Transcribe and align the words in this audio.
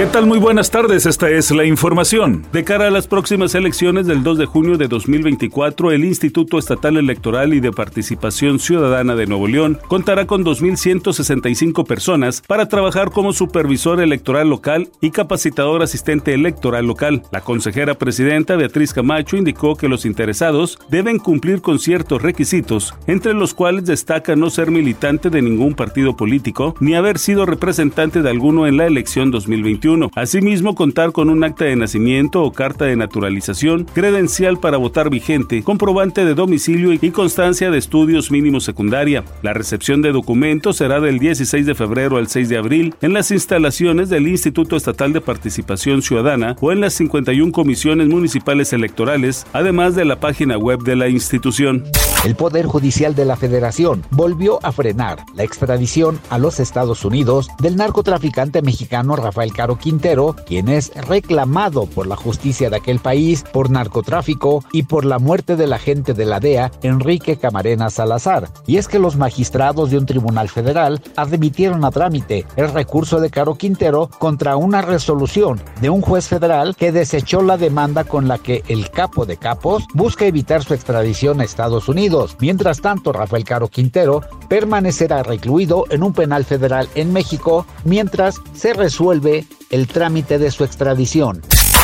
¿Qué 0.00 0.06
tal? 0.06 0.24
Muy 0.24 0.38
buenas 0.38 0.70
tardes, 0.70 1.04
esta 1.04 1.28
es 1.28 1.50
la 1.50 1.66
información. 1.66 2.46
De 2.54 2.64
cara 2.64 2.86
a 2.86 2.90
las 2.90 3.06
próximas 3.06 3.54
elecciones 3.54 4.06
del 4.06 4.22
2 4.22 4.38
de 4.38 4.46
junio 4.46 4.78
de 4.78 4.88
2024, 4.88 5.92
el 5.92 6.06
Instituto 6.06 6.58
Estatal 6.58 6.96
Electoral 6.96 7.52
y 7.52 7.60
de 7.60 7.70
Participación 7.70 8.60
Ciudadana 8.60 9.14
de 9.14 9.26
Nuevo 9.26 9.46
León 9.46 9.78
contará 9.88 10.26
con 10.26 10.42
2.165 10.42 11.86
personas 11.86 12.40
para 12.40 12.66
trabajar 12.66 13.10
como 13.10 13.34
supervisor 13.34 14.00
electoral 14.00 14.48
local 14.48 14.88
y 15.02 15.10
capacitador 15.10 15.82
asistente 15.82 16.32
electoral 16.32 16.86
local. 16.86 17.22
La 17.30 17.42
consejera 17.42 17.92
presidenta 17.92 18.56
Beatriz 18.56 18.94
Camacho 18.94 19.36
indicó 19.36 19.76
que 19.76 19.90
los 19.90 20.06
interesados 20.06 20.78
deben 20.88 21.18
cumplir 21.18 21.60
con 21.60 21.78
ciertos 21.78 22.22
requisitos, 22.22 22.94
entre 23.06 23.34
los 23.34 23.52
cuales 23.52 23.84
destaca 23.84 24.34
no 24.34 24.48
ser 24.48 24.70
militante 24.70 25.28
de 25.28 25.42
ningún 25.42 25.74
partido 25.74 26.16
político 26.16 26.74
ni 26.80 26.94
haber 26.94 27.18
sido 27.18 27.44
representante 27.44 28.22
de 28.22 28.30
alguno 28.30 28.66
en 28.66 28.78
la 28.78 28.86
elección 28.86 29.30
2021 29.30 29.89
Asimismo, 30.14 30.74
contar 30.74 31.12
con 31.12 31.30
un 31.30 31.42
acta 31.42 31.64
de 31.64 31.76
nacimiento 31.76 32.42
o 32.42 32.52
carta 32.52 32.84
de 32.84 32.96
naturalización, 32.96 33.84
credencial 33.92 34.58
para 34.60 34.76
votar 34.76 35.10
vigente, 35.10 35.62
comprobante 35.62 36.24
de 36.24 36.34
domicilio 36.34 36.92
y 36.92 37.10
constancia 37.10 37.70
de 37.70 37.78
estudios 37.78 38.30
mínimos 38.30 38.64
secundaria. 38.64 39.24
La 39.42 39.52
recepción 39.52 40.02
de 40.02 40.12
documentos 40.12 40.76
será 40.76 41.00
del 41.00 41.18
16 41.18 41.66
de 41.66 41.74
febrero 41.74 42.16
al 42.16 42.28
6 42.28 42.48
de 42.48 42.58
abril 42.58 42.94
en 43.00 43.12
las 43.12 43.30
instalaciones 43.30 44.08
del 44.08 44.28
Instituto 44.28 44.76
Estatal 44.76 45.12
de 45.12 45.20
Participación 45.20 46.02
Ciudadana 46.02 46.56
o 46.60 46.72
en 46.72 46.80
las 46.80 46.94
51 46.94 47.52
comisiones 47.52 48.08
municipales 48.08 48.72
electorales, 48.72 49.46
además 49.52 49.94
de 49.94 50.04
la 50.04 50.20
página 50.20 50.56
web 50.56 50.80
de 50.82 50.96
la 50.96 51.08
institución. 51.08 51.84
El 52.24 52.36
Poder 52.36 52.66
Judicial 52.66 53.14
de 53.14 53.24
la 53.24 53.36
Federación 53.36 54.04
volvió 54.10 54.64
a 54.64 54.72
frenar 54.72 55.24
la 55.34 55.42
extradición 55.42 56.20
a 56.28 56.38
los 56.38 56.60
Estados 56.60 57.04
Unidos 57.04 57.48
del 57.60 57.76
narcotraficante 57.76 58.60
mexicano 58.60 59.16
Rafael 59.16 59.52
Caro 59.54 59.69
Quintero, 59.76 60.36
quien 60.46 60.68
es 60.68 60.92
reclamado 61.06 61.86
por 61.86 62.06
la 62.06 62.16
justicia 62.16 62.70
de 62.70 62.76
aquel 62.76 62.98
país 62.98 63.44
por 63.52 63.70
narcotráfico 63.70 64.64
y 64.72 64.84
por 64.84 65.04
la 65.04 65.18
muerte 65.18 65.56
del 65.56 65.72
agente 65.72 66.14
de 66.14 66.26
la 66.26 66.40
DEA, 66.40 66.70
Enrique 66.82 67.36
Camarena 67.36 67.90
Salazar. 67.90 68.48
Y 68.66 68.76
es 68.76 68.88
que 68.88 68.98
los 68.98 69.16
magistrados 69.16 69.90
de 69.90 69.98
un 69.98 70.06
tribunal 70.06 70.48
federal 70.48 71.02
admitieron 71.16 71.84
a 71.84 71.90
trámite 71.90 72.46
el 72.56 72.72
recurso 72.72 73.20
de 73.20 73.30
Caro 73.30 73.54
Quintero 73.54 74.08
contra 74.18 74.56
una 74.56 74.82
resolución 74.82 75.60
de 75.80 75.90
un 75.90 76.00
juez 76.00 76.28
federal 76.28 76.76
que 76.76 76.92
desechó 76.92 77.42
la 77.42 77.56
demanda 77.56 78.04
con 78.04 78.28
la 78.28 78.38
que 78.38 78.62
el 78.68 78.90
capo 78.90 79.26
de 79.26 79.36
capos 79.36 79.84
busca 79.94 80.26
evitar 80.26 80.62
su 80.62 80.74
extradición 80.74 81.40
a 81.40 81.44
Estados 81.44 81.88
Unidos. 81.88 82.36
Mientras 82.40 82.80
tanto, 82.80 83.12
Rafael 83.12 83.44
Caro 83.44 83.68
Quintero 83.68 84.22
permanecerá 84.50 85.22
recluido 85.22 85.84
en 85.90 86.02
un 86.02 86.12
penal 86.12 86.44
federal 86.44 86.88
en 86.96 87.12
México 87.12 87.66
mientras 87.84 88.40
se 88.52 88.74
resuelve 88.74 89.46
el 89.70 89.86
trámite 89.86 90.40
de 90.40 90.50
su 90.50 90.64
extradición. 90.64 91.40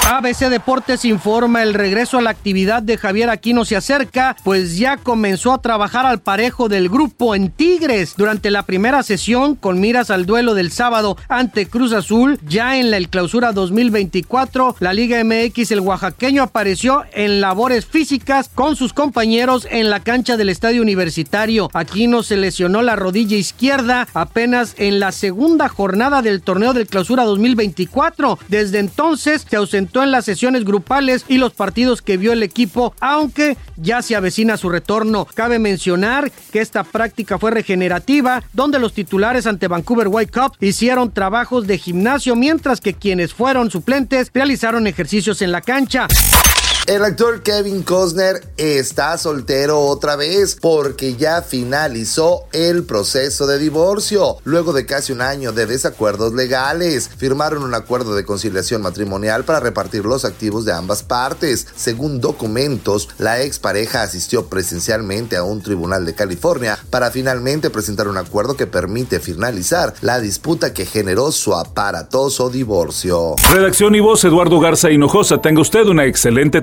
ABC 0.08 0.48
Deportes 0.50 1.04
informa 1.04 1.64
el 1.64 1.74
regreso 1.74 2.18
a 2.18 2.22
la 2.22 2.30
actividad 2.30 2.80
de 2.80 2.96
Javier 2.96 3.28
Aquino 3.28 3.64
se 3.64 3.74
acerca, 3.74 4.36
pues 4.44 4.78
ya 4.78 4.98
comenzó 4.98 5.52
a 5.52 5.60
trabajar 5.60 6.06
al 6.06 6.20
parejo 6.20 6.68
del 6.68 6.88
grupo 6.88 7.34
en 7.34 7.50
Tigres 7.50 8.14
durante 8.16 8.52
la 8.52 8.62
primera 8.62 9.02
sesión 9.02 9.56
con 9.56 9.80
miras 9.80 10.12
al 10.12 10.24
duelo 10.24 10.54
del 10.54 10.70
sábado 10.70 11.16
ante 11.28 11.66
Cruz 11.66 11.92
Azul. 11.92 12.38
Ya 12.46 12.78
en 12.78 12.92
la 12.92 13.00
clausura 13.00 13.50
2024, 13.50 14.76
la 14.78 14.94
Liga 14.94 15.22
MX, 15.24 15.72
el 15.72 15.80
oaxaqueño 15.80 16.44
apareció 16.44 17.02
en 17.12 17.40
labores 17.40 17.84
físicas 17.84 18.48
con 18.54 18.76
sus 18.76 18.92
compañeros 18.92 19.66
en 19.72 19.90
la 19.90 19.98
cancha 19.98 20.36
del 20.36 20.50
estadio 20.50 20.82
universitario. 20.82 21.68
Aquino 21.74 22.22
se 22.22 22.36
lesionó 22.36 22.80
la 22.80 22.94
rodilla 22.94 23.36
izquierda 23.36 24.06
apenas 24.14 24.76
en 24.78 25.00
la 25.00 25.10
segunda 25.10 25.68
jornada 25.68 26.22
del 26.22 26.42
torneo 26.42 26.74
del 26.74 26.86
clausura 26.86 27.24
2024. 27.24 28.38
Desde 28.46 28.78
entonces 28.78 29.44
se 29.50 29.56
ausentó 29.56 29.95
en 30.02 30.10
las 30.10 30.24
sesiones 30.24 30.64
grupales 30.64 31.24
y 31.28 31.38
los 31.38 31.52
partidos 31.52 32.02
que 32.02 32.16
vio 32.16 32.32
el 32.32 32.42
equipo, 32.42 32.94
aunque 33.00 33.56
ya 33.76 34.02
se 34.02 34.16
avecina 34.16 34.56
su 34.56 34.68
retorno. 34.68 35.26
Cabe 35.34 35.58
mencionar 35.58 36.30
que 36.52 36.60
esta 36.60 36.84
práctica 36.84 37.38
fue 37.38 37.50
regenerativa, 37.50 38.42
donde 38.52 38.78
los 38.78 38.92
titulares 38.92 39.46
ante 39.46 39.68
Vancouver 39.68 40.08
White 40.08 40.32
Cup 40.32 40.56
hicieron 40.60 41.12
trabajos 41.12 41.66
de 41.66 41.78
gimnasio, 41.78 42.36
mientras 42.36 42.80
que 42.80 42.94
quienes 42.94 43.34
fueron 43.34 43.70
suplentes 43.70 44.30
realizaron 44.32 44.86
ejercicios 44.86 45.42
en 45.42 45.52
la 45.52 45.60
cancha. 45.60 46.08
El 46.86 47.04
actor 47.04 47.42
Kevin 47.42 47.82
Costner 47.82 48.44
está 48.56 49.18
soltero 49.18 49.80
otra 49.80 50.14
vez 50.14 50.56
porque 50.60 51.16
ya 51.16 51.42
finalizó 51.42 52.44
el 52.52 52.84
proceso 52.84 53.48
de 53.48 53.58
divorcio. 53.58 54.36
Luego 54.44 54.72
de 54.72 54.86
casi 54.86 55.12
un 55.12 55.20
año 55.20 55.50
de 55.50 55.66
desacuerdos 55.66 56.32
legales, 56.34 57.10
firmaron 57.16 57.64
un 57.64 57.74
acuerdo 57.74 58.14
de 58.14 58.24
conciliación 58.24 58.82
matrimonial 58.82 59.42
para 59.42 59.58
repartir 59.58 60.04
los 60.04 60.24
activos 60.24 60.64
de 60.64 60.74
ambas 60.74 61.02
partes. 61.02 61.66
Según 61.74 62.20
documentos, 62.20 63.08
la 63.18 63.42
expareja 63.42 64.02
asistió 64.02 64.46
presencialmente 64.46 65.36
a 65.36 65.42
un 65.42 65.62
tribunal 65.62 66.06
de 66.06 66.14
California 66.14 66.78
para 66.90 67.10
finalmente 67.10 67.68
presentar 67.68 68.06
un 68.06 68.16
acuerdo 68.16 68.56
que 68.56 68.68
permite 68.68 69.18
finalizar 69.18 69.92
la 70.02 70.20
disputa 70.20 70.72
que 70.72 70.86
generó 70.86 71.32
su 71.32 71.52
aparatoso 71.52 72.48
divorcio. 72.48 73.34
Redacción 73.50 73.96
y 73.96 74.00
voz 74.00 74.22
Eduardo 74.22 74.60
Garza 74.60 74.88
Hinojosa. 74.88 75.38
Tenga 75.38 75.62
usted 75.62 75.84
una 75.86 76.04
excelente 76.06 76.62